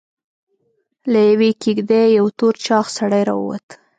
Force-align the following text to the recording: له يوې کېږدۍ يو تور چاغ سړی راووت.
له 1.11 1.19
يوې 1.29 1.51
کېږدۍ 1.63 2.05
يو 2.17 2.25
تور 2.37 2.53
چاغ 2.65 2.85
سړی 2.97 3.21
راووت. 3.29 3.67